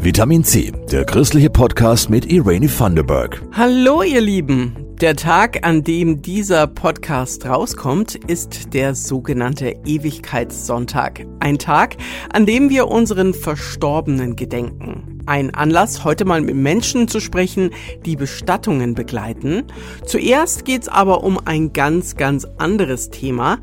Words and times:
Vitamin 0.00 0.44
C, 0.44 0.72
der 0.92 1.04
christliche 1.04 1.50
Podcast 1.50 2.08
mit 2.08 2.30
Irene 2.30 2.68
Thunderberg. 2.68 3.42
Hallo 3.50 4.02
ihr 4.02 4.20
Lieben. 4.20 4.76
Der 5.00 5.16
Tag, 5.16 5.66
an 5.66 5.82
dem 5.82 6.22
dieser 6.22 6.68
Podcast 6.68 7.44
rauskommt, 7.44 8.14
ist 8.14 8.74
der 8.74 8.94
sogenannte 8.94 9.74
Ewigkeitssonntag. 9.84 11.26
Ein 11.40 11.58
Tag, 11.58 11.96
an 12.32 12.46
dem 12.46 12.70
wir 12.70 12.86
unseren 12.86 13.34
Verstorbenen 13.34 14.36
gedenken. 14.36 15.20
Ein 15.26 15.52
Anlass, 15.52 16.04
heute 16.04 16.24
mal 16.24 16.42
mit 16.42 16.54
Menschen 16.54 17.08
zu 17.08 17.18
sprechen, 17.18 17.70
die 18.06 18.14
Bestattungen 18.14 18.94
begleiten. 18.94 19.64
Zuerst 20.06 20.64
geht's 20.64 20.88
aber 20.88 21.24
um 21.24 21.40
ein 21.44 21.72
ganz, 21.72 22.14
ganz 22.14 22.46
anderes 22.58 23.10
Thema. 23.10 23.58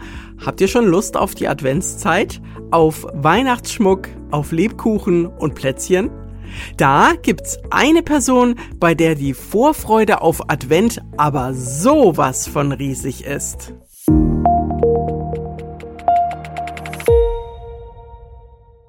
Habt 0.45 0.59
ihr 0.59 0.67
schon 0.67 0.85
Lust 0.85 1.15
auf 1.15 1.33
die 1.33 1.47
Adventszeit? 1.47 2.41
Auf 2.71 3.07
Weihnachtsschmuck, 3.13 4.09
auf 4.31 4.51
Lebkuchen 4.51 5.27
und 5.27 5.55
Plätzchen? 5.55 6.11
Da 6.77 7.13
gibt's 7.21 7.57
eine 7.71 8.03
Person, 8.03 8.55
bei 8.79 8.95
der 8.95 9.15
die 9.15 9.33
Vorfreude 9.33 10.21
auf 10.21 10.49
Advent 10.49 11.01
aber 11.17 11.53
sowas 11.53 12.47
von 12.47 12.71
riesig 12.71 13.25
ist. 13.25 13.73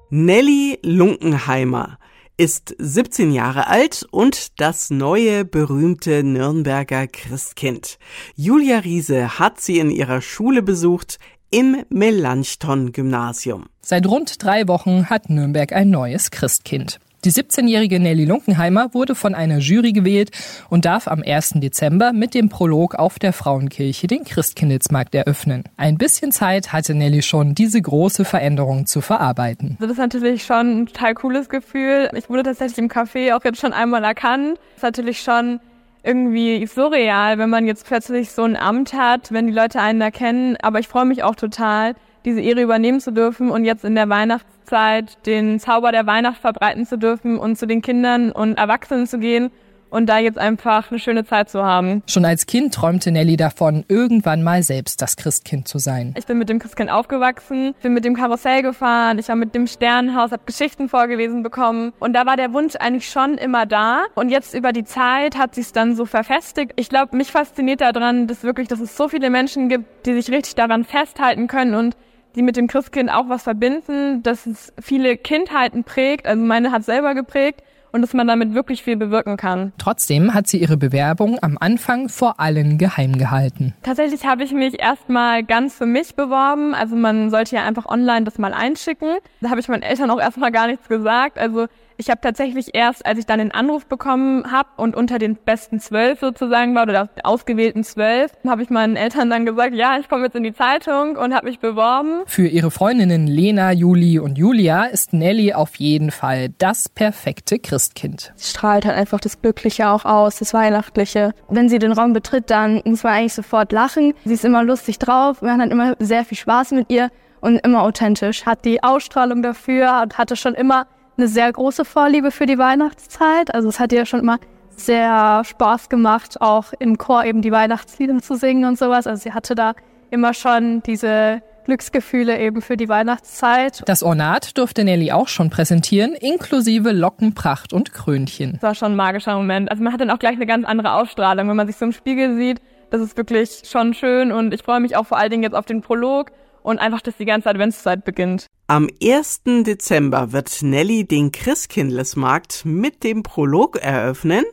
Nelly 0.09 0.79
Lunkenheimer 0.83 1.97
ist 2.37 2.75
17 2.77 3.31
Jahre 3.31 3.67
alt 3.67 4.05
und 4.11 4.61
das 4.61 4.89
neue 4.89 5.43
berühmte 5.43 6.23
Nürnberger 6.23 7.07
Christkind. 7.07 7.97
Julia 8.35 8.79
Riese 8.79 9.39
hat 9.39 9.59
sie 9.59 9.79
in 9.79 9.89
ihrer 9.89 10.21
Schule 10.21 10.61
besucht 10.61 11.17
im 11.49 11.83
Melanchthon 11.89 12.91
Gymnasium. 12.91 13.65
Seit 13.81 14.05
rund 14.05 14.43
drei 14.43 14.67
Wochen 14.67 15.09
hat 15.09 15.29
Nürnberg 15.29 15.73
ein 15.73 15.89
neues 15.89 16.29
Christkind. 16.29 16.99
Die 17.27 17.33
17-jährige 17.33 17.99
Nelly 17.99 18.23
Lunkenheimer 18.23 18.93
wurde 18.93 19.13
von 19.13 19.35
einer 19.35 19.57
Jury 19.57 19.91
gewählt 19.91 20.31
und 20.69 20.85
darf 20.85 21.09
am 21.09 21.21
1. 21.21 21.55
Dezember 21.55 22.13
mit 22.13 22.33
dem 22.33 22.47
Prolog 22.47 22.95
auf 22.95 23.19
der 23.19 23.33
Frauenkirche 23.33 24.07
den 24.07 24.23
Christkindlesmarkt 24.23 25.13
eröffnen. 25.13 25.65
Ein 25.75 25.97
bisschen 25.97 26.31
Zeit 26.31 26.71
hatte 26.71 26.93
Nelly 26.93 27.21
schon, 27.21 27.53
diese 27.53 27.81
große 27.81 28.23
Veränderung 28.23 28.85
zu 28.85 29.01
verarbeiten. 29.01 29.75
Das 29.81 29.91
ist 29.91 29.97
natürlich 29.97 30.45
schon 30.45 30.83
ein 30.83 30.85
total 30.85 31.15
cooles 31.15 31.49
Gefühl. 31.49 32.09
Ich 32.15 32.29
wurde 32.29 32.43
tatsächlich 32.43 32.77
im 32.77 32.87
Café 32.87 33.35
auch 33.35 33.43
jetzt 33.43 33.59
schon 33.59 33.73
einmal 33.73 34.05
erkannt. 34.05 34.57
Das 34.57 34.77
ist 34.77 34.83
natürlich 34.83 35.19
schon 35.19 35.59
irgendwie 36.03 36.65
surreal, 36.65 37.39
wenn 37.39 37.49
man 37.49 37.67
jetzt 37.67 37.85
plötzlich 37.85 38.31
so 38.31 38.43
ein 38.43 38.55
Amt 38.55 38.93
hat, 38.93 39.33
wenn 39.33 39.47
die 39.47 39.53
Leute 39.53 39.81
einen 39.81 39.99
erkennen. 39.99 40.55
Aber 40.61 40.79
ich 40.79 40.87
freue 40.87 41.03
mich 41.03 41.23
auch 41.23 41.35
total, 41.35 41.93
diese 42.25 42.41
Ehre 42.41 42.61
übernehmen 42.61 42.99
zu 42.99 43.11
dürfen 43.11 43.49
und 43.49 43.65
jetzt 43.65 43.85
in 43.85 43.95
der 43.95 44.09
Weihnachtszeit 44.09 45.25
den 45.25 45.59
Zauber 45.59 45.91
der 45.91 46.05
Weihnacht 46.07 46.39
verbreiten 46.39 46.85
zu 46.85 46.97
dürfen 46.97 47.37
und 47.37 47.57
zu 47.57 47.67
den 47.67 47.81
Kindern 47.81 48.31
und 48.31 48.57
Erwachsenen 48.57 49.07
zu 49.07 49.19
gehen 49.19 49.51
und 49.89 50.07
da 50.07 50.19
jetzt 50.19 50.37
einfach 50.37 50.91
eine 50.91 50.99
schöne 50.99 51.25
Zeit 51.25 51.49
zu 51.49 51.63
haben. 51.63 52.03
Schon 52.07 52.25
als 52.25 52.45
Kind 52.45 52.73
träumte 52.73 53.11
Nelly 53.11 53.37
davon, 53.37 53.85
irgendwann 53.87 54.43
mal 54.43 54.63
selbst 54.63 55.01
das 55.01 55.15
Christkind 55.15 55.67
zu 55.67 55.79
sein. 55.79 56.13
Ich 56.17 56.25
bin 56.25 56.37
mit 56.37 56.49
dem 56.49 56.59
Christkind 56.59 56.91
aufgewachsen, 56.91 57.73
bin 57.81 57.93
mit 57.93 58.05
dem 58.05 58.15
Karussell 58.15 58.61
gefahren, 58.61 59.19
ich 59.19 59.27
war 59.29 59.35
mit 59.35 59.55
dem 59.55 59.67
Sternenhaus, 59.67 60.31
habe 60.31 60.43
Geschichten 60.45 60.89
vorgelesen 60.89 61.43
bekommen 61.43 61.93
und 61.99 62.13
da 62.13 62.25
war 62.25 62.37
der 62.37 62.53
Wunsch 62.53 62.75
eigentlich 62.75 63.09
schon 63.09 63.35
immer 63.35 63.65
da 63.65 64.03
und 64.15 64.29
jetzt 64.29 64.53
über 64.53 64.71
die 64.71 64.83
Zeit 64.83 65.37
hat 65.37 65.55
sich 65.55 65.71
dann 65.71 65.95
so 65.95 66.05
verfestigt. 66.05 66.73
Ich 66.75 66.89
glaube, 66.89 67.15
mich 67.15 67.31
fasziniert 67.31 67.81
daran, 67.81 68.27
dass 68.27 68.43
wirklich, 68.43 68.67
dass 68.67 68.79
es 68.79 68.95
so 68.97 69.07
viele 69.07 69.29
Menschen 69.29 69.69
gibt, 69.69 70.05
die 70.05 70.13
sich 70.13 70.29
richtig 70.31 70.55
daran 70.55 70.83
festhalten 70.83 71.47
können 71.47 71.75
und 71.75 71.95
die 72.37 72.43
mit 72.43 72.55
dem 72.55 72.67
Christkind 72.67 73.11
auch 73.11 73.27
was 73.29 73.43
verbinden, 73.43 74.21
dass 74.23 74.45
es 74.45 74.71
viele 74.79 75.17
Kindheiten 75.17 75.83
prägt, 75.83 76.27
also 76.27 76.41
meine 76.41 76.71
hat 76.71 76.85
selber 76.85 77.15
geprägt 77.15 77.63
und 77.91 78.01
dass 78.01 78.13
man 78.13 78.27
damit 78.27 78.53
wirklich 78.53 78.83
viel 78.83 78.95
bewirken 78.95 79.37
kann. 79.37 79.73
Trotzdem 79.77 80.33
hat 80.33 80.47
sie 80.47 80.57
ihre 80.59 80.77
Bewerbung 80.77 81.39
am 81.41 81.57
Anfang 81.59 82.09
vor 82.09 82.39
allen 82.39 82.77
geheim 82.77 83.17
gehalten. 83.17 83.73
Tatsächlich 83.81 84.25
habe 84.25 84.43
ich 84.43 84.51
mich 84.51 84.79
erstmal 84.79 85.43
ganz 85.43 85.75
für 85.75 85.85
mich 85.85 86.15
beworben. 86.15 86.75
Also 86.75 86.95
man 86.95 87.29
sollte 87.31 87.55
ja 87.55 87.63
einfach 87.63 87.85
online 87.87 88.25
das 88.25 88.37
mal 88.37 88.53
einschicken. 88.53 89.17
Da 89.41 89.49
habe 89.49 89.59
ich 89.59 89.67
meinen 89.67 89.83
Eltern 89.83 90.11
auch 90.11 90.19
erstmal 90.19 90.51
gar 90.51 90.67
nichts 90.67 90.87
gesagt. 90.87 91.39
Also 91.39 91.67
ich 91.97 92.09
habe 92.09 92.21
tatsächlich 92.21 92.75
erst, 92.75 93.05
als 93.05 93.17
ich 93.19 93.25
dann 93.25 93.39
den 93.39 93.51
Anruf 93.51 93.87
bekommen 93.87 94.51
habe 94.51 94.69
und 94.77 94.95
unter 94.95 95.17
den 95.17 95.35
besten 95.35 95.79
zwölf 95.79 96.19
sozusagen 96.19 96.75
war 96.75 96.83
oder 96.83 97.09
ausgewählten 97.23 97.83
zwölf, 97.83 98.31
habe 98.47 98.61
ich 98.61 98.69
meinen 98.69 98.95
Eltern 98.95 99.29
dann 99.29 99.45
gesagt, 99.45 99.73
ja, 99.73 99.97
ich 99.99 100.07
komme 100.07 100.25
jetzt 100.25 100.35
in 100.35 100.43
die 100.43 100.53
Zeitung 100.53 101.17
und 101.17 101.33
habe 101.33 101.47
mich 101.47 101.59
beworben. 101.59 102.21
Für 102.27 102.47
ihre 102.47 102.69
Freundinnen 102.69 103.25
Lena, 103.25 103.71
Juli 103.71 104.19
und 104.19 104.37
Julia 104.37 104.85
ist 104.85 105.13
Nelly 105.13 105.53
auf 105.53 105.75
jeden 105.77 106.11
Fall 106.11 106.49
das 106.59 106.87
perfekte 106.87 107.57
Christkind. 107.57 108.31
Sie 108.35 108.51
strahlt 108.51 108.85
halt 108.85 108.95
einfach 108.95 109.19
das 109.19 109.41
Glückliche 109.41 109.89
auch 109.89 110.05
aus, 110.05 110.37
das 110.37 110.53
Weihnachtliche. 110.53 111.33
Wenn 111.49 111.67
sie 111.67 111.79
den 111.79 111.91
Raum 111.91 112.13
betritt, 112.13 112.51
dann 112.51 112.81
muss 112.85 113.03
man 113.03 113.13
eigentlich 113.13 113.33
sofort 113.33 113.71
lachen. 113.71 114.13
Sie 114.23 114.33
ist 114.33 114.45
immer 114.45 114.63
lustig 114.63 114.99
drauf, 114.99 115.41
man 115.41 115.61
hat 115.61 115.71
immer 115.71 115.95
sehr 115.99 116.25
viel 116.25 116.37
Spaß 116.37 116.71
mit 116.71 116.91
ihr 116.91 117.09
und 117.41 117.57
immer 117.57 117.81
authentisch, 117.81 118.45
hat 118.45 118.65
die 118.65 118.83
Ausstrahlung 118.83 119.41
dafür 119.41 120.01
und 120.03 120.17
hatte 120.17 120.35
schon 120.35 120.53
immer 120.53 120.87
eine 121.17 121.27
sehr 121.27 121.51
große 121.51 121.85
Vorliebe 121.85 122.31
für 122.31 122.45
die 122.45 122.57
Weihnachtszeit. 122.57 123.53
Also 123.53 123.69
es 123.69 123.79
hat 123.79 123.91
ihr 123.91 124.05
schon 124.05 124.19
immer 124.19 124.39
sehr 124.69 125.41
Spaß 125.43 125.89
gemacht, 125.89 126.39
auch 126.39 126.73
im 126.79 126.97
Chor 126.97 127.25
eben 127.25 127.41
die 127.41 127.51
Weihnachtslieder 127.51 128.19
zu 128.19 128.35
singen 128.35 128.65
und 128.65 128.77
sowas. 128.77 129.07
Also 129.07 129.23
sie 129.23 129.33
hatte 129.33 129.55
da 129.55 129.73
immer 130.11 130.33
schon 130.33 130.83
diese 130.83 131.41
Glücksgefühle 131.65 132.39
eben 132.39 132.61
für 132.61 132.77
die 132.77 132.87
Weihnachtszeit. 132.87 133.83
Das 133.87 134.01
Ornat 134.01 134.57
durfte 134.57 134.85
Nelly 134.85 135.11
auch 135.11 135.27
schon 135.27 135.49
präsentieren, 135.49 136.13
inklusive 136.13 136.91
Lockenpracht 136.91 137.73
und 137.73 137.91
Krönchen. 137.91 138.53
Das 138.53 138.63
war 138.63 138.75
schon 138.75 138.93
ein 138.93 138.95
magischer 138.95 139.35
Moment. 139.35 139.69
Also 139.69 139.83
man 139.83 139.91
hat 139.91 139.99
dann 139.99 140.11
auch 140.11 140.19
gleich 140.19 140.35
eine 140.35 140.45
ganz 140.45 140.65
andere 140.65 140.93
Ausstrahlung, 140.93 141.49
wenn 141.49 141.57
man 141.57 141.67
sich 141.67 141.75
so 141.75 141.85
im 141.85 141.91
Spiegel 141.91 142.37
sieht. 142.37 142.61
Das 142.89 143.01
ist 143.01 143.17
wirklich 143.17 143.63
schon 143.65 143.93
schön 143.93 144.31
und 144.31 144.53
ich 144.53 144.63
freue 144.63 144.79
mich 144.79 144.95
auch 144.95 145.05
vor 145.05 145.17
allen 145.17 145.31
Dingen 145.31 145.43
jetzt 145.43 145.55
auf 145.55 145.65
den 145.65 145.81
Prolog 145.81 146.31
und 146.67 146.79
einfach, 146.79 146.99
dass 146.99 147.15
die 147.15 147.23
ganze 147.23 147.49
Adventszeit 147.49 148.03
beginnt. 148.03 148.47
Am 148.67 148.89
1. 149.01 149.43
Dezember 149.63 150.33
wird 150.33 150.61
Nelly 150.61 151.07
den 151.07 151.31
Christkindlesmarkt 151.31 152.65
mit 152.65 153.05
dem 153.05 153.23
Prolog 153.23 153.77
eröffnen 153.77 154.43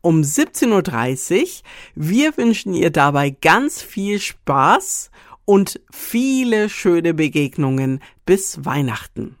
um 0.00 0.22
17.30 0.22 1.40
Uhr. 1.40 1.48
Wir 1.94 2.36
wünschen 2.36 2.74
ihr 2.74 2.90
dabei 2.90 3.30
ganz 3.30 3.80
viel 3.80 4.18
Spaß 4.18 5.12
und 5.44 5.80
viele 5.92 6.68
schöne 6.68 7.14
Begegnungen 7.14 8.00
bis 8.26 8.64
Weihnachten. 8.64 9.36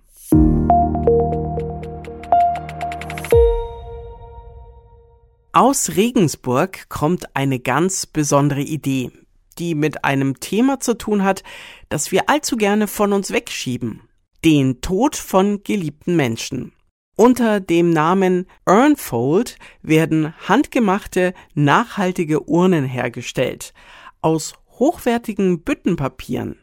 Aus 5.52 5.96
Regensburg 5.96 6.88
kommt 6.88 7.34
eine 7.34 7.58
ganz 7.58 8.06
besondere 8.06 8.62
Idee 8.62 9.10
die 9.54 9.74
mit 9.74 10.04
einem 10.04 10.40
Thema 10.40 10.80
zu 10.80 10.96
tun 10.96 11.24
hat, 11.24 11.42
das 11.88 12.12
wir 12.12 12.28
allzu 12.28 12.56
gerne 12.56 12.86
von 12.86 13.12
uns 13.12 13.30
wegschieben. 13.30 14.02
Den 14.44 14.80
Tod 14.80 15.16
von 15.16 15.62
geliebten 15.62 16.16
Menschen. 16.16 16.72
Unter 17.16 17.60
dem 17.60 17.90
Namen 17.90 18.46
Urnfold 18.66 19.58
werden 19.82 20.34
handgemachte, 20.48 21.34
nachhaltige 21.54 22.48
Urnen 22.48 22.84
hergestellt. 22.84 23.74
Aus 24.22 24.54
hochwertigen 24.78 25.62
Büttenpapieren. 25.62 26.58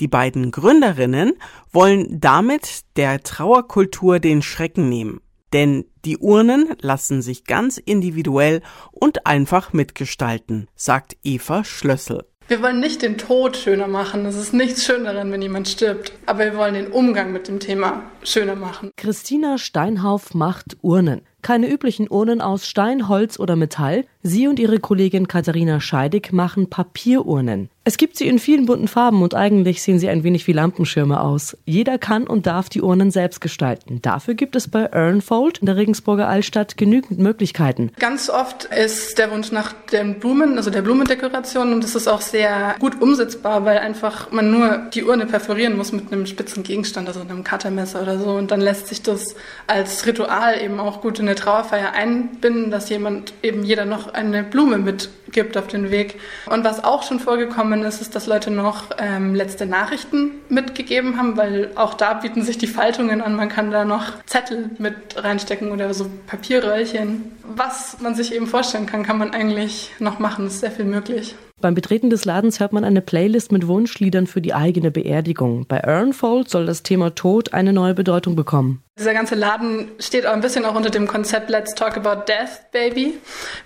Die 0.00 0.08
beiden 0.08 0.50
Gründerinnen 0.50 1.34
wollen 1.72 2.20
damit 2.20 2.84
der 2.96 3.22
Trauerkultur 3.22 4.18
den 4.18 4.42
Schrecken 4.42 4.88
nehmen. 4.88 5.20
Denn 5.54 5.84
die 6.04 6.18
Urnen 6.18 6.74
lassen 6.80 7.22
sich 7.22 7.44
ganz 7.44 7.78
individuell 7.78 8.60
und 8.90 9.24
einfach 9.24 9.72
mitgestalten, 9.72 10.68
sagt 10.74 11.16
Eva 11.22 11.64
Schlössel. 11.64 12.24
Wir 12.48 12.60
wollen 12.60 12.80
nicht 12.80 13.00
den 13.00 13.16
Tod 13.16 13.56
schöner 13.56 13.86
machen. 13.86 14.26
Es 14.26 14.36
ist 14.36 14.52
nichts 14.52 14.84
Schöneres, 14.84 15.24
wenn 15.30 15.40
jemand 15.40 15.66
stirbt. 15.66 16.12
Aber 16.26 16.40
wir 16.40 16.56
wollen 16.56 16.74
den 16.74 16.88
Umgang 16.88 17.32
mit 17.32 17.48
dem 17.48 17.58
Thema 17.58 18.02
schöner 18.22 18.54
machen. 18.54 18.90
Christina 18.96 19.56
Steinhauf 19.56 20.34
macht 20.34 20.76
Urnen. 20.82 21.22
Keine 21.44 21.68
üblichen 21.68 22.08
Urnen 22.08 22.40
aus 22.40 22.66
Stein, 22.66 23.06
Holz 23.06 23.38
oder 23.38 23.54
Metall. 23.54 24.06
Sie 24.22 24.48
und 24.48 24.58
ihre 24.58 24.78
Kollegin 24.78 25.28
Katharina 25.28 25.78
Scheidig 25.78 26.32
machen 26.32 26.70
Papierurnen. 26.70 27.68
Es 27.86 27.98
gibt 27.98 28.16
sie 28.16 28.26
in 28.26 28.38
vielen 28.38 28.64
bunten 28.64 28.88
Farben 28.88 29.22
und 29.22 29.34
eigentlich 29.34 29.82
sehen 29.82 29.98
sie 29.98 30.08
ein 30.08 30.24
wenig 30.24 30.46
wie 30.46 30.54
Lampenschirme 30.54 31.20
aus. 31.20 31.54
Jeder 31.66 31.98
kann 31.98 32.26
und 32.26 32.46
darf 32.46 32.70
die 32.70 32.80
Urnen 32.80 33.10
selbst 33.10 33.42
gestalten. 33.42 34.00
Dafür 34.00 34.32
gibt 34.32 34.56
es 34.56 34.68
bei 34.68 34.90
Urnfold 34.90 35.58
in 35.58 35.66
der 35.66 35.76
Regensburger 35.76 36.26
Altstadt 36.26 36.78
genügend 36.78 37.18
Möglichkeiten. 37.18 37.92
Ganz 37.98 38.30
oft 38.30 38.64
ist 38.64 39.18
der 39.18 39.30
Wunsch 39.30 39.52
nach 39.52 39.74
den 39.92 40.18
Blumen, 40.18 40.56
also 40.56 40.70
der 40.70 40.80
Blumendekoration 40.80 41.74
und 41.74 41.84
das 41.84 41.94
ist 41.94 42.08
auch 42.08 42.22
sehr 42.22 42.74
gut 42.78 43.02
umsetzbar, 43.02 43.66
weil 43.66 43.76
einfach 43.76 44.32
man 44.32 44.50
nur 44.50 44.78
die 44.94 45.04
Urne 45.04 45.26
perforieren 45.26 45.76
muss 45.76 45.92
mit 45.92 46.10
einem 46.10 46.24
spitzen 46.24 46.62
Gegenstand, 46.62 47.06
also 47.08 47.20
einem 47.20 47.44
Cuttermesser 47.44 48.00
oder 48.00 48.18
so. 48.18 48.30
Und 48.30 48.50
dann 48.50 48.62
lässt 48.62 48.86
sich 48.86 49.02
das 49.02 49.34
als 49.66 50.06
Ritual 50.06 50.58
eben 50.58 50.80
auch 50.80 51.02
gut 51.02 51.18
in 51.18 51.26
eine 51.34 51.40
Trauerfeier 51.40 51.92
einbinden, 51.92 52.70
dass 52.70 52.88
jemand 52.88 53.34
eben 53.42 53.64
jeder 53.64 53.84
noch 53.84 54.14
eine 54.14 54.44
Blume 54.44 54.78
mitgibt 54.78 55.56
auf 55.56 55.66
den 55.66 55.90
Weg. 55.90 56.20
Und 56.46 56.64
was 56.64 56.84
auch 56.84 57.02
schon 57.02 57.18
vorgekommen 57.18 57.82
ist, 57.82 58.00
ist, 58.00 58.14
dass 58.14 58.26
Leute 58.26 58.50
noch 58.50 58.84
ähm, 58.98 59.34
letzte 59.34 59.66
Nachrichten 59.66 60.30
mitgegeben 60.48 61.18
haben, 61.18 61.36
weil 61.36 61.70
auch 61.74 61.94
da 61.94 62.14
bieten 62.14 62.42
sich 62.42 62.58
die 62.58 62.66
Faltungen 62.66 63.20
an. 63.20 63.34
Man 63.34 63.48
kann 63.48 63.70
da 63.70 63.84
noch 63.84 64.22
Zettel 64.26 64.70
mit 64.78 64.94
reinstecken 65.16 65.72
oder 65.72 65.92
so 65.92 66.06
Papierröllchen. 66.26 67.32
Was 67.42 68.00
man 68.00 68.14
sich 68.14 68.34
eben 68.34 68.46
vorstellen 68.46 68.86
kann, 68.86 69.02
kann 69.02 69.18
man 69.18 69.32
eigentlich 69.32 69.92
noch 69.98 70.18
machen. 70.18 70.46
Es 70.46 70.54
ist 70.54 70.60
sehr 70.60 70.70
viel 70.70 70.84
möglich. 70.84 71.34
Beim 71.60 71.74
Betreten 71.74 72.10
des 72.10 72.24
Ladens 72.24 72.60
hört 72.60 72.72
man 72.72 72.84
eine 72.84 73.00
Playlist 73.00 73.52
mit 73.52 73.66
Wunschliedern 73.66 74.26
für 74.26 74.40
die 74.40 74.54
eigene 74.54 74.90
Beerdigung. 74.90 75.66
Bei 75.66 75.82
Urnfold 75.86 76.50
soll 76.50 76.66
das 76.66 76.82
Thema 76.82 77.14
Tod 77.14 77.54
eine 77.54 77.72
neue 77.72 77.94
Bedeutung 77.94 78.36
bekommen. 78.36 78.84
Dieser 78.96 79.12
ganze 79.12 79.34
Laden 79.34 79.88
steht 79.98 80.24
auch 80.24 80.34
ein 80.34 80.40
bisschen 80.40 80.64
auch 80.64 80.76
unter 80.76 80.88
dem 80.88 81.08
Konzept 81.08 81.50
Let's 81.50 81.74
Talk 81.74 81.96
About 81.96 82.26
Death, 82.28 82.70
Baby. 82.70 83.14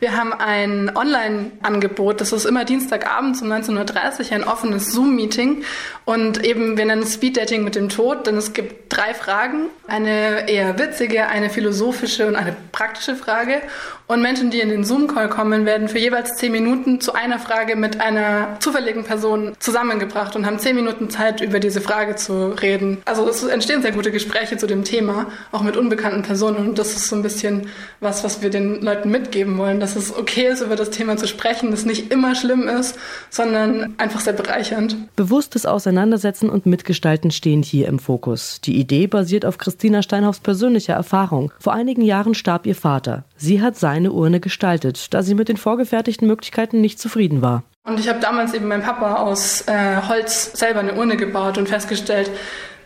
Wir 0.01 0.17
haben 0.17 0.33
ein 0.33 0.91
Online-Angebot, 0.97 2.23
das 2.23 2.33
ist 2.33 2.47
immer 2.47 2.65
Dienstagabend 2.65 3.43
um 3.43 3.53
19.30 3.53 4.31
Uhr, 4.31 4.33
ein 4.33 4.45
offenes 4.45 4.91
Zoom-Meeting. 4.91 5.65
Und 6.07 6.43
eben, 6.43 6.79
wir 6.79 6.87
nennen 6.87 7.03
es 7.03 7.13
Speed 7.13 7.37
Dating 7.37 7.63
mit 7.63 7.75
dem 7.75 7.91
Tod, 7.91 8.27
denn 8.27 8.39
es 8.39 8.55
gibt 8.55 8.91
drei 8.91 9.13
Fragen. 9.13 9.67
Eine 9.87 10.49
eher 10.49 10.79
witzige, 10.79 11.27
eine 11.27 11.51
philosophische 11.51 12.27
und 12.27 12.35
eine 12.35 12.57
praktische 12.73 13.15
Frage. 13.15 13.61
Und 14.07 14.23
Menschen, 14.23 14.51
die 14.51 14.61
in 14.61 14.71
den 14.71 14.83
Zoom-Call 14.83 15.29
kommen, 15.29 15.67
werden 15.67 15.89
für 15.89 15.99
jeweils 15.99 16.37
zehn 16.37 16.53
Minuten 16.53 17.03
zu 17.03 17.13
einer 17.13 17.39
Frage 17.39 17.77
mit 17.81 18.01
einer 18.01 18.57
zufälligen 18.61 19.05
Person 19.05 19.53
zusammengebracht 19.59 20.37
und 20.37 20.47
haben 20.47 20.59
zehn 20.59 20.77
Minuten 20.77 21.11
Zeit, 21.11 21.41
über 21.41 21.61
diese 21.61 21.81
Frage 21.81 22.17
zu 22.17 22.49
reden. 22.61 22.99
Also 23.05 23.29
es 23.29 23.43
entstehen 23.45 23.83
sehr 23.83 23.93
gute 23.93 24.11
Gespräche 24.11 24.57
zu 24.57 24.67
dem 24.67 24.85
Thema 24.85 25.27
auch 25.53 25.63
mit 25.63 25.77
unbekannten 25.77 26.23
Personen. 26.23 26.57
Und 26.57 26.79
das 26.79 26.97
ist 26.97 27.09
so 27.09 27.17
ein 27.17 27.23
bisschen 27.23 27.69
was, 28.01 28.25
was 28.25 28.43
wir 28.43 28.51
den 28.51 28.83
Leuten 28.83 29.11
mitgeben 29.11 29.59
wollen, 29.59 29.81
dass 29.81 29.97
es 29.97 30.17
okay 30.17 30.49
ist, 30.49 30.61
über 30.61 30.77
das 30.77 30.91
Thema 30.91 31.17
zu 31.17 31.27
sprechen, 31.27 31.71
das 31.71 31.85
nicht 31.85 32.13
immer 32.13 32.35
schlimm 32.35 32.69
ist, 32.69 32.99
sondern 33.31 33.95
einfach 33.99 34.21
sehr 34.21 34.33
bereichernd. 34.33 34.97
Bewusstes 35.17 35.67
Auseinandersetzen 35.67 36.51
und 36.51 36.67
Mitgestalten 36.67 37.31
stehen 37.31 37.63
hier 37.63 37.89
im 37.89 37.99
Fokus. 37.99 38.61
Die 38.61 38.79
Idee 38.79 39.07
basiert 39.07 39.45
auf 39.45 39.59
Christina 39.59 40.03
Steinhoffs 40.03 40.41
persönlicher 40.41 40.95
Erfahrung. 40.95 41.53
Vor 41.59 41.73
einigen 41.73 42.03
Jahren 42.03 42.35
starb 42.35 42.67
ihr 42.67 42.75
Vater. 42.75 43.25
Sie 43.37 43.63
hat 43.63 43.77
seine 43.77 44.13
Urne 44.13 44.41
gestaltet, 44.41 45.13
da 45.15 45.23
sie 45.23 45.35
mit 45.35 45.49
den 45.49 45.57
vorgefertigten 45.57 46.27
Möglichkeiten 46.27 46.81
nicht 46.81 46.99
zufrieden 46.99 47.43
war. 47.43 47.63
Und 47.85 47.99
ich 47.99 48.09
habe 48.09 48.21
damals 48.21 48.53
eben 48.53 48.69
meinem 48.69 48.83
Papa 48.83 49.17
aus 49.17 49.63
äh, 49.67 50.03
Holz 50.09 50.53
selber 50.53 50.81
eine 50.81 50.95
Urne 50.95 51.17
gebaut 51.17 51.57
und 51.59 51.69
festgestellt, 51.69 52.31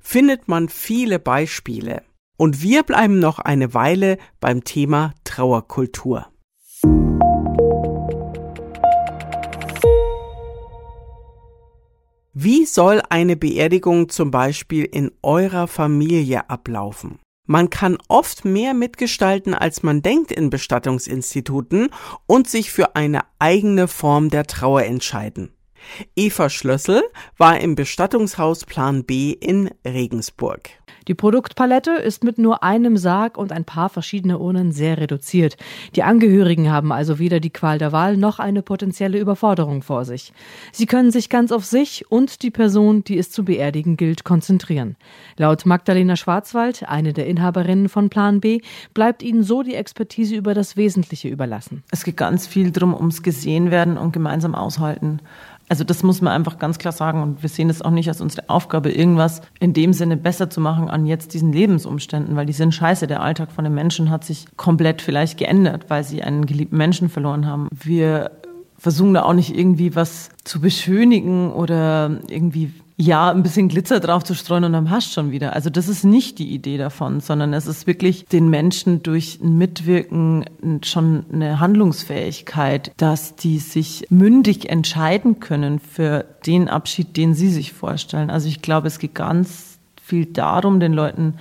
findet 0.00 0.48
man 0.48 0.68
viele 0.68 1.18
Beispiele. 1.18 2.02
Und 2.36 2.62
wir 2.62 2.82
bleiben 2.82 3.20
noch 3.20 3.38
eine 3.38 3.74
Weile 3.74 4.18
beim 4.40 4.64
Thema 4.64 5.14
Trauerkultur. 5.22 6.26
Wie 12.34 12.64
soll 12.64 13.02
eine 13.10 13.36
Beerdigung 13.36 14.08
zum 14.08 14.30
Beispiel 14.30 14.84
in 14.84 15.10
eurer 15.22 15.68
Familie 15.68 16.48
ablaufen? 16.48 17.18
Man 17.46 17.68
kann 17.68 17.98
oft 18.08 18.46
mehr 18.46 18.72
mitgestalten, 18.72 19.52
als 19.52 19.82
man 19.82 20.00
denkt 20.00 20.32
in 20.32 20.48
Bestattungsinstituten 20.48 21.90
und 22.24 22.48
sich 22.48 22.72
für 22.72 22.96
eine 22.96 23.20
eigene 23.38 23.86
Form 23.86 24.30
der 24.30 24.46
Trauer 24.46 24.84
entscheiden. 24.84 25.52
Eva 26.16 26.48
Schlössel 26.48 27.02
war 27.36 27.60
im 27.60 27.74
Bestattungshaus 27.74 28.64
Plan 28.64 29.04
B 29.04 29.32
in 29.32 29.68
Regensburg. 29.86 30.70
Die 31.08 31.14
Produktpalette 31.14 31.92
ist 31.92 32.24
mit 32.24 32.38
nur 32.38 32.62
einem 32.62 32.96
Sarg 32.96 33.36
und 33.36 33.52
ein 33.52 33.64
paar 33.64 33.88
verschiedene 33.88 34.38
Urnen 34.38 34.72
sehr 34.72 34.98
reduziert. 34.98 35.56
Die 35.96 36.02
Angehörigen 36.02 36.70
haben 36.70 36.92
also 36.92 37.18
weder 37.18 37.40
die 37.40 37.50
Qual 37.50 37.78
der 37.78 37.92
Wahl 37.92 38.16
noch 38.16 38.38
eine 38.38 38.62
potenzielle 38.62 39.18
Überforderung 39.18 39.82
vor 39.82 40.04
sich. 40.04 40.32
Sie 40.72 40.86
können 40.86 41.10
sich 41.10 41.28
ganz 41.28 41.52
auf 41.52 41.64
sich 41.64 42.10
und 42.10 42.42
die 42.42 42.50
Person, 42.50 43.04
die 43.04 43.18
es 43.18 43.30
zu 43.30 43.44
beerdigen 43.44 43.96
gilt, 43.96 44.24
konzentrieren. 44.24 44.96
Laut 45.36 45.66
Magdalena 45.66 46.16
Schwarzwald, 46.16 46.88
eine 46.88 47.12
der 47.12 47.26
Inhaberinnen 47.26 47.88
von 47.88 48.08
Plan 48.08 48.40
B, 48.40 48.60
bleibt 48.94 49.22
ihnen 49.22 49.42
so 49.42 49.62
die 49.62 49.74
Expertise 49.74 50.36
über 50.36 50.54
das 50.54 50.76
Wesentliche 50.76 51.28
überlassen. 51.28 51.82
Es 51.90 52.04
geht 52.04 52.16
ganz 52.16 52.46
viel 52.46 52.70
darum, 52.70 52.94
ums 52.94 53.22
gesehen 53.22 53.70
werden 53.70 53.98
und 53.98 54.12
gemeinsam 54.12 54.54
aushalten. 54.54 55.20
Also 55.72 55.84
das 55.84 56.02
muss 56.02 56.20
man 56.20 56.34
einfach 56.34 56.58
ganz 56.58 56.76
klar 56.76 56.92
sagen. 56.92 57.22
Und 57.22 57.40
wir 57.40 57.48
sehen 57.48 57.70
es 57.70 57.80
auch 57.80 57.92
nicht 57.92 58.06
als 58.06 58.20
unsere 58.20 58.50
Aufgabe, 58.50 58.92
irgendwas 58.92 59.40
in 59.58 59.72
dem 59.72 59.94
Sinne 59.94 60.18
besser 60.18 60.50
zu 60.50 60.60
machen 60.60 60.90
an 60.90 61.06
jetzt 61.06 61.32
diesen 61.32 61.50
Lebensumständen, 61.50 62.36
weil 62.36 62.44
die 62.44 62.52
sind 62.52 62.74
scheiße. 62.74 63.06
Der 63.06 63.22
Alltag 63.22 63.50
von 63.50 63.64
den 63.64 63.72
Menschen 63.72 64.10
hat 64.10 64.22
sich 64.22 64.44
komplett 64.58 65.00
vielleicht 65.00 65.38
geändert, 65.38 65.86
weil 65.88 66.04
sie 66.04 66.22
einen 66.22 66.44
geliebten 66.44 66.76
Menschen 66.76 67.08
verloren 67.08 67.46
haben. 67.46 67.68
Wir 67.70 68.32
versuchen 68.76 69.14
da 69.14 69.22
auch 69.22 69.32
nicht 69.32 69.56
irgendwie 69.56 69.96
was 69.96 70.28
zu 70.44 70.60
beschönigen 70.60 71.50
oder 71.50 72.18
irgendwie 72.28 72.74
ja, 72.96 73.30
ein 73.30 73.42
bisschen 73.42 73.68
Glitzer 73.68 74.00
drauf 74.00 74.22
zu 74.24 74.34
streuen 74.34 74.64
und 74.64 74.72
dann 74.72 74.90
hast 74.90 75.12
schon 75.12 75.30
wieder. 75.30 75.54
Also 75.54 75.70
das 75.70 75.88
ist 75.88 76.04
nicht 76.04 76.38
die 76.38 76.50
Idee 76.50 76.76
davon, 76.76 77.20
sondern 77.20 77.54
es 77.54 77.66
ist 77.66 77.86
wirklich 77.86 78.26
den 78.26 78.48
Menschen 78.48 79.02
durch 79.02 79.40
ein 79.42 79.56
Mitwirken 79.56 80.44
schon 80.84 81.24
eine 81.32 81.58
Handlungsfähigkeit, 81.58 82.92
dass 82.98 83.34
die 83.34 83.58
sich 83.58 84.06
mündig 84.10 84.68
entscheiden 84.68 85.40
können 85.40 85.78
für 85.78 86.24
den 86.46 86.68
Abschied, 86.68 87.16
den 87.16 87.34
sie 87.34 87.48
sich 87.48 87.72
vorstellen. 87.72 88.30
Also 88.30 88.48
ich 88.48 88.62
glaube, 88.62 88.88
es 88.88 88.98
geht 88.98 89.14
ganz 89.14 89.78
viel 90.02 90.26
darum, 90.26 90.78
den 90.78 90.92
Leuten 90.92 91.34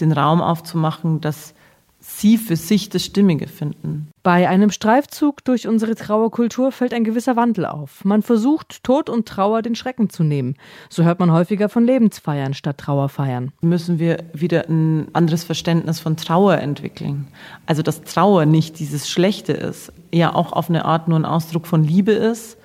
den 0.00 0.12
Raum 0.12 0.40
aufzumachen, 0.40 1.20
dass 1.20 1.54
sie 2.00 2.38
für 2.38 2.56
sich 2.56 2.88
das 2.88 3.04
Stimmige 3.04 3.48
finden. 3.48 4.08
Bei 4.22 4.48
einem 4.48 4.70
Streifzug 4.70 5.44
durch 5.44 5.66
unsere 5.66 5.94
Trauerkultur 5.94 6.70
fällt 6.70 6.92
ein 6.92 7.04
gewisser 7.04 7.34
Wandel 7.36 7.66
auf. 7.66 8.04
Man 8.04 8.22
versucht, 8.22 8.84
Tod 8.84 9.08
und 9.08 9.26
Trauer 9.26 9.62
den 9.62 9.74
Schrecken 9.74 10.10
zu 10.10 10.22
nehmen. 10.22 10.56
So 10.90 11.02
hört 11.02 11.18
man 11.18 11.32
häufiger 11.32 11.68
von 11.68 11.84
Lebensfeiern 11.84 12.54
statt 12.54 12.78
Trauerfeiern. 12.78 13.52
Müssen 13.60 13.98
wir 13.98 14.24
wieder 14.32 14.68
ein 14.68 15.08
anderes 15.12 15.44
Verständnis 15.44 15.98
von 15.98 16.16
Trauer 16.16 16.58
entwickeln. 16.58 17.28
Also, 17.66 17.82
dass 17.82 18.02
Trauer 18.02 18.46
nicht 18.46 18.78
dieses 18.78 19.08
Schlechte 19.08 19.52
ist, 19.52 19.92
ja 20.12 20.34
auch 20.34 20.52
auf 20.52 20.68
eine 20.68 20.84
Art 20.84 21.08
nur 21.08 21.18
ein 21.18 21.24
Ausdruck 21.24 21.66
von 21.66 21.82
Liebe 21.82 22.12
ist. 22.12 22.58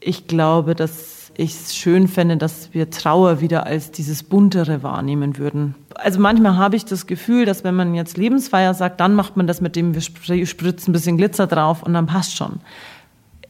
Ich 0.00 0.26
glaube, 0.26 0.74
dass 1.36 1.44
ich 1.44 1.54
es 1.54 1.76
schön 1.76 2.08
fände, 2.08 2.36
dass 2.36 2.72
wir 2.72 2.90
Trauer 2.90 3.40
wieder 3.40 3.66
als 3.66 3.90
dieses 3.90 4.22
Buntere 4.22 4.82
wahrnehmen 4.82 5.38
würden. 5.38 5.74
Also 5.94 6.20
manchmal 6.20 6.56
habe 6.56 6.76
ich 6.76 6.84
das 6.84 7.06
Gefühl, 7.06 7.46
dass 7.46 7.64
wenn 7.64 7.74
man 7.74 7.94
jetzt 7.94 8.16
Lebensfeier 8.16 8.74
sagt, 8.74 9.00
dann 9.00 9.14
macht 9.14 9.36
man 9.36 9.46
das 9.46 9.60
mit 9.60 9.76
dem, 9.76 9.94
wir 9.94 10.00
spritzen 10.46 10.90
ein 10.90 10.92
bisschen 10.92 11.16
Glitzer 11.16 11.46
drauf 11.46 11.82
und 11.82 11.94
dann 11.94 12.06
passt 12.06 12.36
schon. 12.36 12.60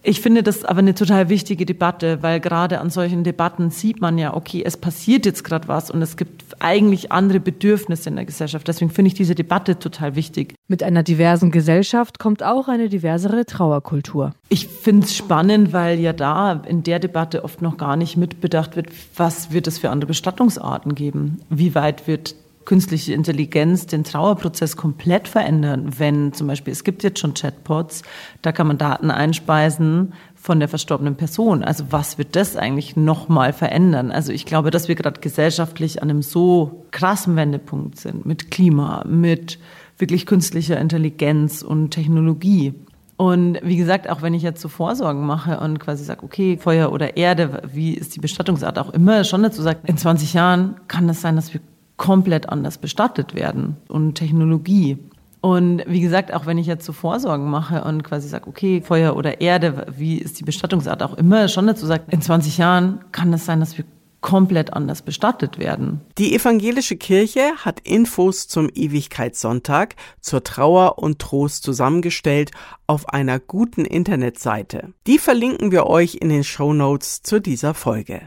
Ich 0.02 0.21
finde 0.23 0.42
das 0.42 0.64
aber 0.64 0.78
eine 0.78 0.95
total 0.95 1.28
wichtige 1.28 1.66
Debatte, 1.66 2.23
weil 2.23 2.40
gerade 2.40 2.80
an 2.80 2.88
solchen 2.88 3.23
Debatten 3.23 3.71
sieht 3.71 4.00
man 4.00 4.16
ja, 4.16 4.35
okay, 4.35 4.62
es 4.64 4.78
passiert 4.78 5.26
jetzt 5.26 5.45
gerade 5.45 5.69
was 5.69 5.90
und 5.90 6.00
es 6.00 6.16
gibt 6.16 6.57
eigentlich 6.59 7.12
andere 7.12 7.38
Bedürfnisse 7.38 8.09
in 8.09 8.16
der 8.16 8.25
Gesellschaft. 8.25 8.66
Deswegen 8.66 8.90
finde 8.90 9.09
ich 9.09 9.14
diese 9.14 9.35
Debatte 9.35 9.78
total 9.78 10.16
wichtig. 10.16 10.54
Mit 10.69 10.83
einer 10.83 11.02
diversen 11.02 11.50
Gesellschaft 11.50 12.19
kommt 12.19 12.42
auch 12.42 12.69
eine 12.69 12.88
diversere 12.88 13.45
Trauerkultur. 13.45 14.35
Ich 14.49 14.69
finde 14.69 15.07
es 15.07 15.14
spannend, 15.14 15.75
weil 15.75 15.99
ja 15.99 16.14
da 16.14 16.52
in 16.66 16.83
der 16.83 16.99
Debatte 16.99 17.45
oft 17.45 17.61
noch 17.61 17.76
gar 17.76 17.97
nicht 17.97 18.16
mitbedacht 18.16 18.76
wird, 18.76 18.88
was 19.16 19.52
wird 19.52 19.66
es 19.66 19.78
für 19.78 19.90
andere 19.90 20.09
Bestattungsarten 20.09 20.95
geben? 20.95 21.42
Wie 21.50 21.75
weit 21.75 22.07
wird 22.07 22.35
künstliche 22.70 23.14
Intelligenz 23.14 23.86
den 23.86 24.04
Trauerprozess 24.04 24.76
komplett 24.76 25.26
verändern, 25.26 25.90
wenn 25.98 26.32
zum 26.32 26.46
Beispiel, 26.46 26.72
es 26.72 26.84
gibt 26.84 27.02
jetzt 27.02 27.18
schon 27.18 27.34
Chatbots, 27.34 28.04
da 28.42 28.52
kann 28.52 28.68
man 28.68 28.78
Daten 28.78 29.10
einspeisen 29.10 30.12
von 30.36 30.60
der 30.60 30.68
verstorbenen 30.68 31.16
Person. 31.16 31.64
Also 31.64 31.86
was 31.90 32.16
wird 32.16 32.36
das 32.36 32.54
eigentlich 32.54 32.94
nochmal 32.94 33.52
verändern? 33.52 34.12
Also 34.12 34.30
ich 34.30 34.46
glaube, 34.46 34.70
dass 34.70 34.86
wir 34.86 34.94
gerade 34.94 35.20
gesellschaftlich 35.20 36.00
an 36.00 36.10
einem 36.10 36.22
so 36.22 36.86
krassen 36.92 37.34
Wendepunkt 37.34 37.98
sind 37.98 38.24
mit 38.24 38.52
Klima, 38.52 39.02
mit 39.04 39.58
wirklich 39.98 40.24
künstlicher 40.24 40.78
Intelligenz 40.78 41.62
und 41.62 41.90
Technologie. 41.90 42.74
Und 43.16 43.58
wie 43.64 43.78
gesagt, 43.78 44.08
auch 44.08 44.22
wenn 44.22 44.32
ich 44.32 44.44
jetzt 44.44 44.60
so 44.60 44.68
Vorsorgen 44.68 45.26
mache 45.26 45.58
und 45.58 45.80
quasi 45.80 46.04
sage, 46.04 46.22
okay, 46.22 46.56
Feuer 46.56 46.92
oder 46.92 47.16
Erde, 47.16 47.62
wie 47.72 47.94
ist 47.94 48.14
die 48.14 48.20
Bestattungsart 48.20 48.78
auch 48.78 48.90
immer, 48.90 49.24
schon 49.24 49.42
dazu 49.42 49.60
sagt, 49.60 49.88
in 49.88 49.96
20 49.96 50.34
Jahren 50.34 50.76
kann 50.86 51.08
es 51.08 51.20
sein, 51.20 51.34
dass 51.34 51.52
wir 51.52 51.60
komplett 52.00 52.49
anders 52.49 52.78
bestattet 52.78 53.35
werden 53.35 53.76
und 53.87 54.14
Technologie. 54.14 54.97
Und 55.42 55.83
wie 55.87 56.00
gesagt, 56.00 56.33
auch 56.33 56.47
wenn 56.47 56.57
ich 56.57 56.66
jetzt 56.66 56.87
so 56.87 56.95
Vorsorgen 56.95 57.50
mache 57.50 57.85
und 57.85 58.02
quasi 58.04 58.26
sage, 58.26 58.49
okay, 58.49 58.80
Feuer 58.80 59.16
oder 59.16 59.42
Erde, 59.42 59.87
wie 59.95 60.16
ist 60.16 60.40
die 60.40 60.45
Bestattungsart 60.45 61.02
auch 61.02 61.12
immer, 61.12 61.49
schon 61.49 61.66
dazu 61.66 61.85
sagt, 61.85 62.11
in 62.11 62.23
20 62.23 62.57
Jahren 62.57 63.00
kann 63.12 63.35
es 63.35 63.45
sein, 63.45 63.61
dass 63.61 63.76
wir 63.76 63.85
komplett 64.23 64.73
anders 64.73 65.02
bestattet 65.02 65.59
werden. 65.59 66.00
Die 66.16 66.35
evangelische 66.35 66.97
Kirche 66.97 67.52
hat 67.59 67.80
Infos 67.80 68.49
zum 68.49 68.71
Ewigkeitssonntag, 68.75 69.95
zur 70.23 70.42
Trauer 70.42 70.99
und 70.99 71.19
Trost 71.19 71.64
zusammengestellt 71.64 72.50
auf 72.87 73.11
einer 73.11 73.38
guten 73.38 73.85
Internetseite. 73.85 74.95
Die 75.07 75.19
verlinken 75.19 75.71
wir 75.71 75.87
euch 75.87 76.14
in 76.14 76.30
den 76.30 76.45
Show 76.45 76.73
Notes 76.73 77.23
zu 77.23 77.40
dieser 77.40 77.75
Folge. 77.75 78.23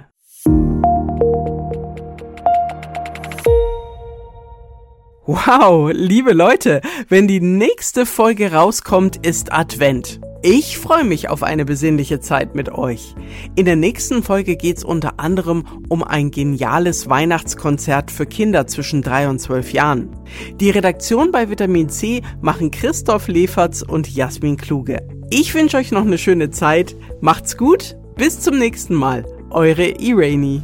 Wow, 5.25 5.89
liebe 5.93 6.33
Leute, 6.33 6.81
wenn 7.07 7.29
die 7.29 7.39
nächste 7.39 8.05
Folge 8.05 8.51
rauskommt, 8.51 9.25
ist 9.25 9.53
Advent. 9.53 10.19
Ich 10.41 10.77
freue 10.77 11.05
mich 11.05 11.29
auf 11.29 11.43
eine 11.43 11.63
besinnliche 11.63 12.19
Zeit 12.19 12.55
mit 12.55 12.73
euch. 12.73 13.15
In 13.55 13.63
der 13.63 13.77
nächsten 13.77 14.21
Folge 14.21 14.57
geht's 14.57 14.83
unter 14.83 15.21
anderem 15.21 15.63
um 15.87 16.03
ein 16.03 16.29
geniales 16.29 17.09
Weihnachtskonzert 17.09 18.11
für 18.11 18.25
Kinder 18.25 18.67
zwischen 18.67 19.01
drei 19.01 19.29
und 19.29 19.39
zwölf 19.39 19.71
Jahren. 19.71 20.09
Die 20.59 20.71
Redaktion 20.71 21.31
bei 21.31 21.49
Vitamin 21.49 21.87
C 21.87 22.21
machen 22.41 22.69
Christoph 22.69 23.29
Leferz 23.29 23.81
und 23.81 24.13
Jasmin 24.13 24.57
Kluge. 24.57 25.07
Ich 25.29 25.55
wünsche 25.55 25.77
euch 25.77 25.93
noch 25.93 26.05
eine 26.05 26.17
schöne 26.17 26.49
Zeit. 26.49 26.97
Macht's 27.21 27.55
gut. 27.55 27.95
Bis 28.17 28.41
zum 28.41 28.59
nächsten 28.59 28.93
Mal. 28.93 29.25
Eure 29.51 29.87
Irene. 29.87 30.63